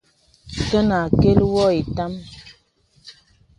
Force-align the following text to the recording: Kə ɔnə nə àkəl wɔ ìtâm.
Kə 0.67 0.77
ɔnə 0.79 0.87
nə 0.87 0.95
àkəl 1.05 1.39
wɔ 1.53 1.65
ìtâm. 1.81 2.13